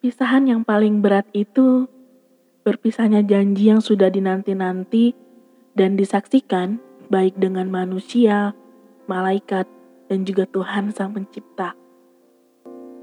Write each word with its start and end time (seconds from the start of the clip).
Perpisahan 0.00 0.48
yang 0.48 0.64
paling 0.64 1.04
berat 1.04 1.28
itu 1.36 1.84
berpisahnya 2.64 3.20
janji 3.20 3.68
yang 3.68 3.84
sudah 3.84 4.08
dinanti-nanti 4.08 5.12
dan 5.76 5.92
disaksikan 5.92 6.80
baik 7.12 7.36
dengan 7.36 7.68
manusia, 7.68 8.56
malaikat, 9.04 9.68
dan 10.08 10.24
juga 10.24 10.48
Tuhan 10.48 10.88
Sang 10.96 11.12
Pencipta. 11.12 11.76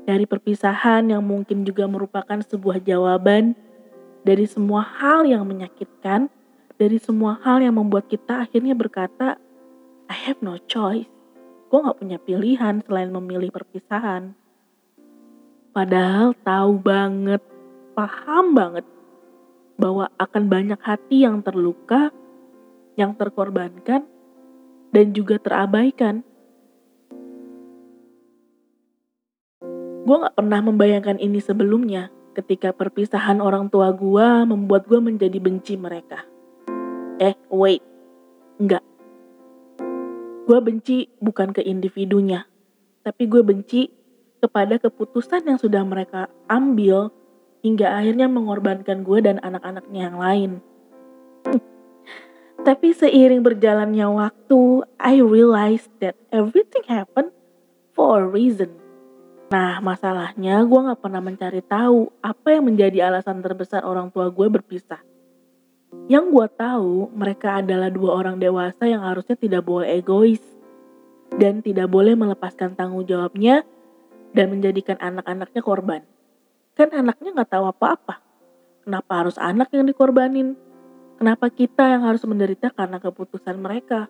Dari 0.09 0.25
perpisahan 0.25 1.13
yang 1.13 1.21
mungkin 1.21 1.69
juga 1.69 1.85
merupakan 1.85 2.41
sebuah 2.41 2.81
jawaban 2.81 3.53
dari 4.25 4.49
semua 4.49 4.81
hal 4.81 5.29
yang 5.29 5.45
menyakitkan, 5.45 6.33
dari 6.81 6.97
semua 6.97 7.37
hal 7.45 7.61
yang 7.61 7.77
membuat 7.77 8.09
kita 8.09 8.41
akhirnya 8.41 8.73
berkata, 8.73 9.37
I 10.09 10.17
have 10.17 10.41
no 10.41 10.57
choice. 10.65 11.05
Gue 11.69 11.77
gak 11.77 12.01
punya 12.01 12.17
pilihan 12.17 12.81
selain 12.89 13.13
memilih 13.13 13.53
perpisahan. 13.53 14.46
Padahal 15.77 16.33
tahu 16.41 16.81
banget, 16.81 17.37
paham 17.93 18.57
banget 18.57 18.81
bahwa 19.77 20.09
akan 20.17 20.49
banyak 20.49 20.81
hati 20.81 21.21
yang 21.21 21.45
terluka, 21.45 22.09
yang 22.97 23.13
terkorbankan, 23.13 24.01
dan 24.89 25.05
juga 25.13 25.37
terabaikan. 25.37 26.25
Gue 30.01 30.17
gak 30.17 30.33
pernah 30.33 30.65
membayangkan 30.65 31.21
ini 31.21 31.37
sebelumnya 31.37 32.09
ketika 32.33 32.73
perpisahan 32.73 33.37
orang 33.37 33.69
tua 33.69 33.93
gue 33.93 34.49
membuat 34.49 34.89
gue 34.89 34.97
menjadi 34.97 35.37
benci 35.37 35.77
mereka. 35.77 36.25
Eh, 37.21 37.37
wait. 37.53 37.85
Enggak. 38.57 38.81
Gue 40.49 40.57
benci 40.57 41.05
bukan 41.21 41.53
ke 41.53 41.61
individunya, 41.61 42.49
tapi 43.05 43.29
gue 43.29 43.45
benci 43.45 43.96
kepada 44.37 44.77
keputusan 44.77 45.45
yang 45.45 45.59
sudah 45.59 45.81
mereka 45.81 46.29
ambil 46.47 47.09
hingga 47.65 47.97
akhirnya 47.97 48.29
mengorbankan 48.29 49.01
gue 49.01 49.19
dan 49.21 49.41
anak-anaknya 49.41 50.01
yang 50.11 50.17
lain. 50.17 50.51
Tapi 52.67 52.91
seiring 52.91 53.45
berjalannya 53.45 54.07
waktu, 54.11 54.83
I 54.99 55.23
realized 55.23 55.93
that 56.03 56.19
everything 56.33 56.83
happened 56.89 57.31
for 57.95 58.25
a 58.25 58.29
reason. 58.29 58.75
Nah, 59.47 59.79
masalahnya 59.79 60.59
gue 60.67 60.79
gak 60.91 60.99
pernah 60.99 61.23
mencari 61.23 61.63
tahu 61.63 62.11
apa 62.19 62.59
yang 62.59 62.67
menjadi 62.67 63.07
alasan 63.07 63.39
terbesar 63.39 63.87
orang 63.87 64.11
tua 64.11 64.27
gue 64.27 64.47
berpisah. 64.51 64.99
Yang 66.11 66.25
gue 66.35 66.47
tahu, 66.59 67.07
mereka 67.15 67.63
adalah 67.63 67.87
dua 67.87 68.19
orang 68.19 68.35
dewasa 68.35 68.83
yang 68.83 69.07
harusnya 69.07 69.39
tidak 69.39 69.63
boleh 69.63 69.87
egois 69.95 70.43
dan 71.39 71.63
tidak 71.63 71.87
boleh 71.87 72.19
melepaskan 72.19 72.75
tanggung 72.75 73.07
jawabnya 73.07 73.63
dan 74.37 74.53
menjadikan 74.53 75.01
anak-anaknya 75.01 75.65
korban. 75.65 76.05
Kan 76.77 76.93
anaknya 76.93 77.41
gak 77.41 77.57
tahu 77.57 77.73
apa-apa. 77.73 78.21
Kenapa 78.85 79.25
harus 79.25 79.41
anak 79.41 79.73
yang 79.73 79.89
dikorbanin? 79.89 80.53
Kenapa 81.17 81.49
kita 81.49 81.97
yang 81.97 82.05
harus 82.05 82.21
menderita 82.29 82.69
karena 82.69 83.01
keputusan 83.01 83.57
mereka? 83.57 84.05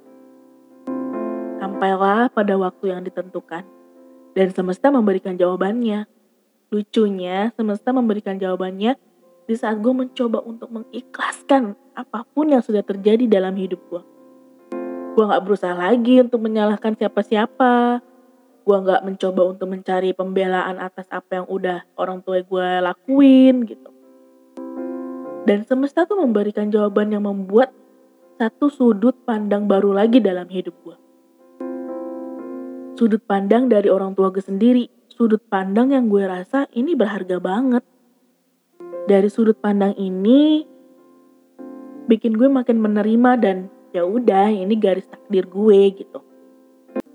Sampailah 1.64 2.28
pada 2.28 2.60
waktu 2.60 2.92
yang 2.92 3.08
ditentukan 3.08 3.64
dan 4.36 4.48
semesta 4.52 4.92
memberikan 4.92 5.40
jawabannya. 5.40 6.04
Lucunya, 6.68 7.56
semesta 7.56 7.96
memberikan 7.96 8.36
jawabannya 8.36 9.00
di 9.48 9.56
saat 9.56 9.80
gue 9.80 9.94
mencoba 9.96 10.44
untuk 10.44 10.68
mengikhlaskan 10.68 11.80
apa 11.96 12.28
pun 12.36 12.52
yang 12.52 12.60
sudah 12.60 12.84
terjadi 12.84 13.24
dalam 13.32 13.56
hidup 13.56 13.80
gue. 13.88 14.04
Gue 15.16 15.24
gak 15.24 15.48
berusaha 15.48 15.72
lagi 15.72 16.20
untuk 16.20 16.44
menyalahkan 16.44 17.00
siapa-siapa. 17.00 18.04
Gue 18.68 18.78
gak 18.84 19.08
mencoba 19.08 19.42
untuk 19.48 19.72
mencari 19.72 20.12
pembelaan 20.12 20.76
atas 20.84 21.08
apa 21.08 21.40
yang 21.40 21.48
udah 21.48 21.88
orang 21.96 22.20
tua 22.20 22.44
gue 22.44 22.70
lakuin 22.84 23.64
gitu. 23.64 23.90
Dan 25.48 25.64
semesta 25.64 26.04
tuh 26.04 26.20
memberikan 26.20 26.68
jawaban 26.68 27.16
yang 27.16 27.24
membuat 27.24 27.72
satu 28.36 28.68
sudut 28.68 29.16
pandang 29.24 29.72
baru 29.72 29.96
lagi 29.96 30.20
dalam 30.20 30.52
hidup 30.52 30.76
gue 30.84 31.08
sudut 32.98 33.22
pandang 33.22 33.70
dari 33.70 33.94
orang 33.94 34.18
tua 34.18 34.34
gue 34.34 34.42
sendiri. 34.42 34.90
Sudut 35.14 35.40
pandang 35.46 35.94
yang 35.94 36.10
gue 36.10 36.26
rasa 36.26 36.66
ini 36.74 36.98
berharga 36.98 37.38
banget. 37.38 37.86
Dari 39.06 39.30
sudut 39.30 39.56
pandang 39.62 39.94
ini 39.96 40.66
bikin 42.10 42.34
gue 42.34 42.50
makin 42.50 42.82
menerima 42.82 43.32
dan 43.38 43.58
ya 43.94 44.04
udah 44.04 44.50
ini 44.50 44.74
garis 44.76 45.06
takdir 45.06 45.46
gue 45.46 45.80
gitu. 45.94 46.20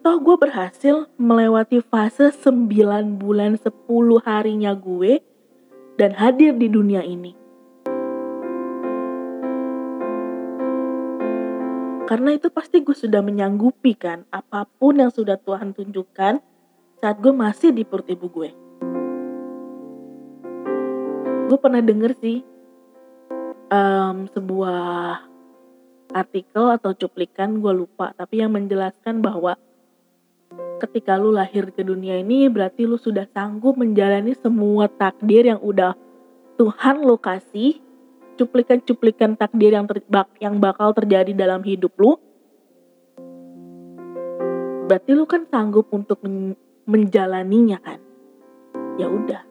Toh 0.03 0.19
gue 0.19 0.35
berhasil 0.35 1.07
melewati 1.15 1.79
fase 1.79 2.35
9 2.35 3.23
bulan 3.23 3.55
10 3.55 3.71
harinya 4.27 4.75
gue 4.75 5.23
dan 5.95 6.11
hadir 6.19 6.59
di 6.59 6.67
dunia 6.67 7.07
ini. 7.07 7.39
Karena 12.11 12.35
itu 12.35 12.51
pasti 12.51 12.83
gue 12.83 12.99
sudah 12.99 13.23
menyanggupi 13.23 13.95
kan 13.95 14.27
apa 14.35 14.67
pun 14.67 14.99
yang 14.99 15.15
sudah 15.15 15.39
Tuhan 15.39 15.71
tunjukkan 15.71 16.43
saat 16.99 17.17
gue 17.23 17.31
masih 17.31 17.71
di 17.71 17.87
perut 17.87 18.11
ibu 18.11 18.27
gue. 18.27 18.51
Gue 21.47 21.59
pernah 21.63 21.79
denger 21.79 22.19
sih 22.19 22.43
um, 23.71 24.27
sebuah 24.35 25.31
artikel 26.11 26.75
atau 26.75 26.91
cuplikan 26.91 27.63
gue 27.63 27.71
lupa 27.71 28.11
tapi 28.19 28.43
yang 28.43 28.51
menjelaskan 28.51 29.23
bahwa 29.23 29.55
ketika 30.83 31.15
lu 31.15 31.31
lahir 31.31 31.71
ke 31.71 31.87
dunia 31.87 32.19
ini 32.19 32.51
berarti 32.51 32.83
lu 32.83 32.99
sudah 32.99 33.31
sanggup 33.31 33.79
menjalani 33.79 34.35
semua 34.35 34.91
takdir 34.91 35.47
yang 35.47 35.63
udah 35.63 35.95
Tuhan 36.59 37.07
lo 37.07 37.15
kasih 37.19 37.79
cuplikan-cuplikan 38.35 39.39
takdir 39.39 39.79
yang 39.79 39.87
terbak 39.87 40.27
yang 40.43 40.59
bakal 40.59 40.91
terjadi 40.91 41.31
dalam 41.31 41.63
hidup 41.63 41.95
lu. 41.95 42.19
Berarti 44.91 45.11
lu 45.15 45.25
kan 45.25 45.47
sanggup 45.49 45.89
untuk 45.95 46.21
men 46.27 46.59
menjalaninya 46.83 47.79
kan? 47.79 48.03
Ya 48.99 49.07
udah. 49.07 49.43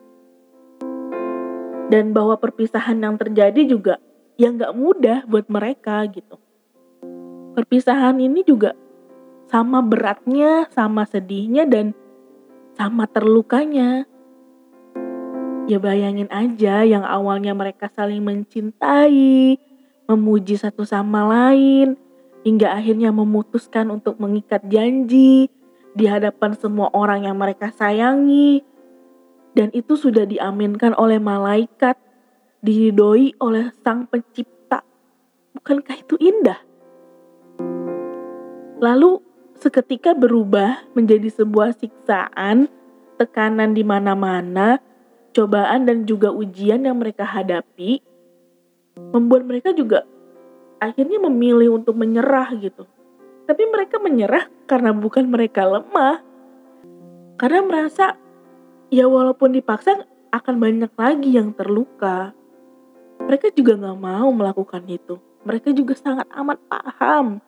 Dan 1.88 2.12
bahwa 2.12 2.36
perpisahan 2.36 3.00
yang 3.00 3.16
terjadi 3.16 3.64
juga 3.64 3.96
yang 4.36 4.60
nggak 4.60 4.76
mudah 4.76 5.18
buat 5.24 5.48
mereka 5.48 6.04
gitu. 6.12 6.36
Perpisahan 7.52 8.16
ini 8.20 8.44
juga 8.44 8.76
sama 9.52 9.84
beratnya 9.84 10.64
sama 10.72 11.04
sedihnya 11.04 11.68
dan 11.68 11.92
sama 12.72 13.04
terlukanya 13.04 14.08
Ya 15.70 15.78
bayangin 15.78 16.26
aja 16.34 16.82
yang 16.82 17.06
awalnya 17.06 17.54
mereka 17.54 17.86
saling 17.94 18.18
mencintai, 18.18 19.54
memuji 20.10 20.58
satu 20.58 20.82
sama 20.82 21.22
lain, 21.22 21.94
hingga 22.42 22.74
akhirnya 22.74 23.14
memutuskan 23.14 23.94
untuk 23.94 24.18
mengikat 24.18 24.66
janji 24.66 25.46
di 25.94 26.04
hadapan 26.10 26.58
semua 26.58 26.90
orang 26.90 27.30
yang 27.30 27.38
mereka 27.38 27.70
sayangi. 27.70 28.66
Dan 29.54 29.70
itu 29.70 29.94
sudah 29.94 30.26
diaminkan 30.26 30.98
oleh 30.98 31.22
malaikat, 31.22 31.94
diridoi 32.58 33.38
oleh 33.38 33.70
sang 33.86 34.10
pencipta. 34.10 34.82
Bukankah 35.54 35.94
itu 35.94 36.18
indah? 36.18 36.58
Lalu 38.82 39.22
seketika 39.62 40.10
berubah 40.10 40.82
menjadi 40.98 41.30
sebuah 41.30 41.78
siksaan, 41.78 42.66
tekanan 43.14 43.78
di 43.78 43.86
mana-mana, 43.86 44.82
cobaan 45.30 45.86
dan 45.86 46.02
juga 46.02 46.34
ujian 46.34 46.82
yang 46.82 46.98
mereka 46.98 47.22
hadapi 47.22 48.02
membuat 49.14 49.46
mereka 49.46 49.70
juga 49.70 50.02
akhirnya 50.82 51.22
memilih 51.22 51.78
untuk 51.78 51.94
menyerah 51.94 52.50
gitu. 52.58 52.90
Tapi 53.46 53.62
mereka 53.70 54.02
menyerah 54.02 54.50
karena 54.66 54.90
bukan 54.90 55.30
mereka 55.30 55.62
lemah. 55.62 56.18
Karena 57.38 57.62
merasa 57.62 58.18
ya 58.90 59.06
walaupun 59.06 59.54
dipaksa 59.54 60.02
akan 60.34 60.54
banyak 60.58 60.92
lagi 60.98 61.30
yang 61.38 61.54
terluka. 61.54 62.34
Mereka 63.22 63.54
juga 63.54 63.78
gak 63.78 63.98
mau 64.02 64.28
melakukan 64.34 64.82
itu. 64.90 65.22
Mereka 65.46 65.70
juga 65.70 65.94
sangat 65.94 66.26
amat 66.34 66.58
paham 66.66 67.38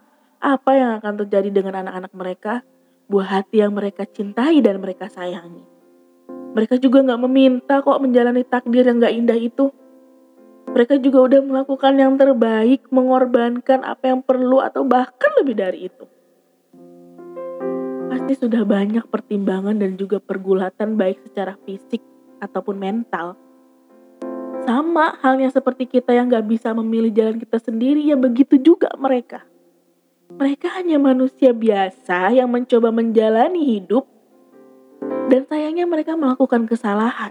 apa 0.44 0.76
yang 0.76 0.90
akan 1.00 1.24
terjadi 1.24 1.48
dengan 1.48 1.80
anak-anak 1.80 2.12
mereka, 2.12 2.60
buah 3.08 3.40
hati 3.40 3.64
yang 3.64 3.72
mereka 3.72 4.04
cintai 4.04 4.60
dan 4.60 4.76
mereka 4.76 5.08
sayangi. 5.08 5.64
Mereka 6.52 6.76
juga 6.78 7.00
gak 7.00 7.22
meminta 7.24 7.80
kok 7.80 7.98
menjalani 7.98 8.44
takdir 8.44 8.84
yang 8.84 9.00
gak 9.00 9.16
indah 9.16 9.40
itu. 9.40 9.72
Mereka 10.68 11.00
juga 11.00 11.18
udah 11.32 11.40
melakukan 11.40 11.92
yang 11.96 12.12
terbaik, 12.20 12.84
mengorbankan 12.92 13.82
apa 13.82 14.12
yang 14.12 14.20
perlu 14.20 14.60
atau 14.60 14.84
bahkan 14.84 15.32
lebih 15.40 15.56
dari 15.56 15.88
itu. 15.88 16.04
Pasti 18.12 18.36
sudah 18.36 18.62
banyak 18.68 19.08
pertimbangan 19.08 19.80
dan 19.80 19.96
juga 19.96 20.20
pergulatan 20.20 20.94
baik 20.94 21.24
secara 21.24 21.56
fisik 21.64 22.04
ataupun 22.38 22.76
mental. 22.76 23.34
Sama 24.64 25.16
halnya 25.20 25.52
seperti 25.52 25.88
kita 25.88 26.12
yang 26.12 26.28
gak 26.28 26.48
bisa 26.48 26.72
memilih 26.72 27.12
jalan 27.12 27.36
kita 27.40 27.56
sendiri, 27.60 28.00
ya 28.04 28.16
begitu 28.16 28.56
juga 28.60 28.92
mereka. 28.96 29.53
Mereka 30.34 30.66
hanya 30.74 30.98
manusia 30.98 31.54
biasa 31.54 32.34
yang 32.34 32.50
mencoba 32.50 32.90
menjalani 32.90 33.78
hidup 33.78 34.02
dan 35.30 35.46
sayangnya 35.46 35.86
mereka 35.86 36.18
melakukan 36.18 36.66
kesalahan. 36.66 37.30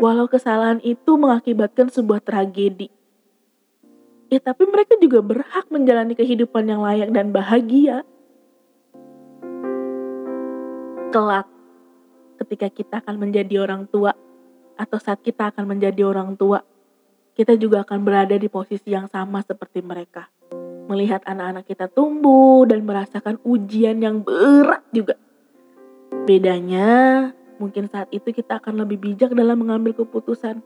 Walau 0.00 0.26
kesalahan 0.32 0.80
itu 0.80 1.14
mengakibatkan 1.20 1.92
sebuah 1.92 2.24
tragedi. 2.24 2.88
Ya 4.32 4.40
tapi 4.40 4.64
mereka 4.64 4.96
juga 4.96 5.20
berhak 5.20 5.68
menjalani 5.68 6.16
kehidupan 6.16 6.72
yang 6.72 6.80
layak 6.80 7.12
dan 7.12 7.36
bahagia. 7.36 8.00
Kelak, 11.12 11.44
ketika 12.40 12.72
kita 12.72 13.04
akan 13.04 13.28
menjadi 13.28 13.60
orang 13.60 13.84
tua, 13.92 14.16
atau 14.80 14.96
saat 14.96 15.20
kita 15.20 15.52
akan 15.52 15.76
menjadi 15.76 16.08
orang 16.08 16.32
tua, 16.32 16.64
kita 17.36 17.60
juga 17.60 17.84
akan 17.84 18.00
berada 18.00 18.40
di 18.40 18.48
posisi 18.48 18.96
yang 18.96 19.12
sama 19.12 19.44
seperti 19.44 19.84
mereka. 19.84 20.32
Melihat 20.90 21.22
anak-anak 21.22 21.64
kita 21.66 21.86
tumbuh 21.86 22.66
dan 22.66 22.82
merasakan 22.82 23.38
ujian 23.46 24.02
yang 24.02 24.22
berat 24.22 24.82
juga. 24.90 25.14
Bedanya, 26.26 27.30
mungkin 27.62 27.86
saat 27.86 28.10
itu 28.10 28.34
kita 28.34 28.58
akan 28.58 28.82
lebih 28.82 28.98
bijak 28.98 29.30
dalam 29.34 29.62
mengambil 29.62 29.94
keputusan. 29.94 30.62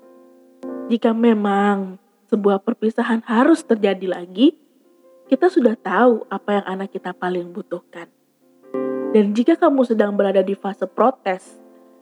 Jika 0.88 1.12
memang 1.12 2.00
sebuah 2.30 2.62
perpisahan 2.62 3.22
harus 3.26 3.62
terjadi 3.62 4.06
lagi, 4.20 4.56
kita 5.26 5.50
sudah 5.50 5.74
tahu 5.74 6.26
apa 6.30 6.62
yang 6.62 6.66
anak 6.78 6.88
kita 6.94 7.10
paling 7.10 7.50
butuhkan. 7.50 8.06
Dan 9.10 9.32
jika 9.32 9.56
kamu 9.56 9.82
sedang 9.86 10.12
berada 10.14 10.44
di 10.44 10.52
fase 10.52 10.84
protes 10.84 11.56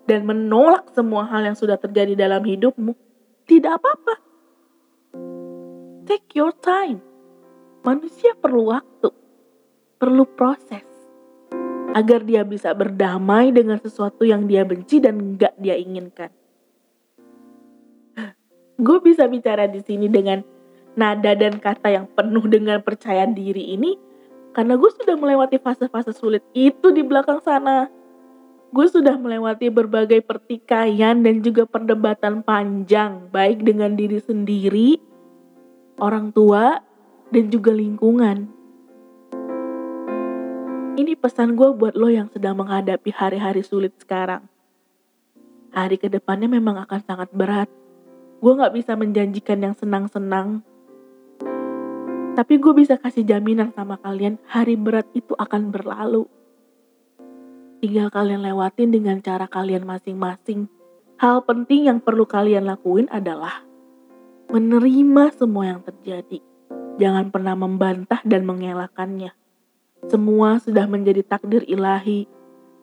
dan 0.04 0.26
menolak 0.26 0.90
semua 0.92 1.24
hal 1.30 1.46
yang 1.46 1.56
sudah 1.56 1.78
terjadi 1.78 2.18
dalam 2.18 2.42
hidupmu, 2.42 2.92
tidak 3.48 3.80
apa-apa. 3.80 4.14
Take 6.04 6.36
your 6.36 6.52
time. 6.52 7.13
Manusia 7.84 8.32
perlu 8.32 8.72
waktu, 8.72 9.12
perlu 10.00 10.24
proses 10.24 10.88
agar 11.92 12.24
dia 12.24 12.40
bisa 12.40 12.72
berdamai 12.72 13.52
dengan 13.52 13.76
sesuatu 13.76 14.24
yang 14.24 14.48
dia 14.48 14.64
benci 14.64 15.04
dan 15.04 15.36
nggak 15.36 15.52
dia 15.60 15.76
inginkan. 15.76 16.32
Gue 18.80 19.04
bisa 19.04 19.28
bicara 19.28 19.68
di 19.68 19.84
sini 19.84 20.08
dengan 20.08 20.40
nada 20.96 21.36
dan 21.36 21.60
kata 21.60 21.92
yang 21.92 22.08
penuh 22.08 22.48
dengan 22.48 22.80
percaya 22.80 23.28
diri 23.28 23.76
ini 23.76 24.00
karena 24.56 24.80
gue 24.80 24.88
sudah 24.88 25.20
melewati 25.20 25.60
fase-fase 25.60 26.16
sulit 26.16 26.40
itu 26.56 26.88
di 26.88 27.04
belakang 27.04 27.44
sana. 27.44 27.92
Gue 28.72 28.88
sudah 28.88 29.20
melewati 29.20 29.68
berbagai 29.68 30.24
pertikaian 30.24 31.20
dan 31.20 31.44
juga 31.44 31.68
perdebatan 31.68 32.40
panjang, 32.40 33.28
baik 33.28 33.60
dengan 33.60 33.92
diri 33.92 34.24
sendiri, 34.24 34.96
orang 36.00 36.32
tua, 36.32 36.80
dan 37.34 37.50
juga 37.50 37.74
lingkungan. 37.74 38.46
Ini 40.94 41.18
pesan 41.18 41.58
gue 41.58 41.74
buat 41.74 41.98
lo 41.98 42.06
yang 42.06 42.30
sedang 42.30 42.54
menghadapi 42.54 43.10
hari-hari 43.10 43.66
sulit 43.66 43.90
sekarang. 43.98 44.46
Hari 45.74 45.98
ke 45.98 46.06
depannya 46.06 46.46
memang 46.46 46.78
akan 46.86 47.00
sangat 47.02 47.34
berat. 47.34 47.66
Gue 48.38 48.54
gak 48.54 48.70
bisa 48.70 48.94
menjanjikan 48.94 49.58
yang 49.58 49.74
senang-senang. 49.74 50.62
Tapi 52.38 52.54
gue 52.62 52.70
bisa 52.78 52.94
kasih 52.94 53.26
jaminan 53.26 53.74
sama 53.74 53.98
kalian 53.98 54.38
hari 54.46 54.78
berat 54.78 55.10
itu 55.18 55.34
akan 55.34 55.74
berlalu. 55.74 56.30
Tinggal 57.82 58.14
kalian 58.14 58.46
lewatin 58.46 58.94
dengan 58.94 59.18
cara 59.18 59.50
kalian 59.50 59.82
masing-masing. 59.82 60.70
Hal 61.18 61.42
penting 61.42 61.90
yang 61.90 61.98
perlu 61.98 62.30
kalian 62.30 62.70
lakuin 62.70 63.10
adalah 63.10 63.66
menerima 64.46 65.34
semua 65.34 65.74
yang 65.74 65.82
terjadi. 65.82 66.53
Jangan 66.98 67.30
pernah 67.34 67.58
membantah 67.58 68.22
dan 68.22 68.46
mengelakkannya 68.46 69.34
semua 70.08 70.60
sudah 70.60 70.84
menjadi 70.84 71.24
takdir 71.24 71.64
ilahi. 71.64 72.28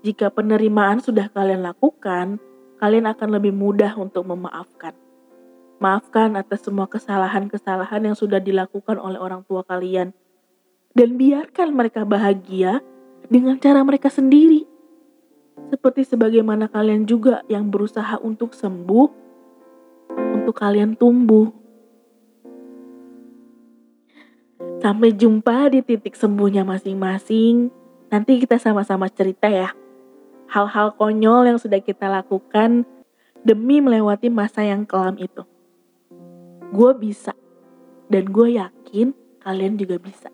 Jika 0.01 0.33
penerimaan 0.33 0.97
sudah 0.97 1.29
kalian 1.29 1.61
lakukan, 1.61 2.41
kalian 2.81 3.05
akan 3.05 3.29
lebih 3.37 3.53
mudah 3.53 3.93
untuk 3.93 4.25
memaafkan. 4.25 4.97
Maafkan 5.77 6.33
atas 6.37 6.65
semua 6.65 6.89
kesalahan-kesalahan 6.89 8.09
yang 8.09 8.17
sudah 8.17 8.41
dilakukan 8.41 8.97
oleh 8.97 9.21
orang 9.21 9.45
tua 9.45 9.61
kalian. 9.61 10.13
Dan 10.91 11.15
biarkan 11.15 11.71
mereka 11.77 12.03
bahagia 12.03 12.81
dengan 13.29 13.61
cara 13.61 13.85
mereka 13.85 14.09
sendiri. 14.09 14.65
Seperti 15.69 16.03
sebagaimana 16.03 16.67
kalian 16.67 17.05
juga 17.05 17.45
yang 17.45 17.69
berusaha 17.69 18.17
untuk 18.17 18.57
sembuh, 18.57 19.07
untuk 20.41 20.57
kalian 20.57 20.97
tumbuh. 20.97 21.60
Sampai 24.81 25.13
jumpa 25.13 25.69
di 25.69 25.85
titik 25.85 26.17
sembuhnya 26.17 26.65
masing-masing. 26.65 27.69
Nanti 28.09 28.41
kita 28.41 28.57
sama-sama 28.57 29.05
cerita 29.13 29.45
ya. 29.45 29.69
Hal-hal 30.49 30.97
konyol 30.97 31.53
yang 31.53 31.61
sudah 31.61 31.77
kita 31.85 32.09
lakukan 32.09 32.89
demi 33.45 33.77
melewati 33.77 34.33
masa 34.33 34.65
yang 34.65 34.89
kelam 34.89 35.21
itu. 35.21 35.45
Gue 36.73 36.97
bisa. 36.97 37.37
Dan 38.09 38.33
gue 38.33 38.57
yakin 38.57 39.13
kalian 39.45 39.77
juga 39.77 40.01
bisa. 40.01 40.33